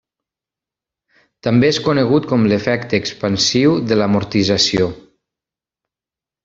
[1.47, 4.93] També és conegut com l'efecte expansiu de l'amortització.